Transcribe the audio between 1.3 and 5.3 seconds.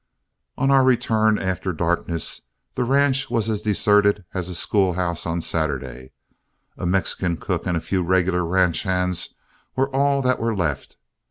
after darkness, the ranch was as deserted as a school house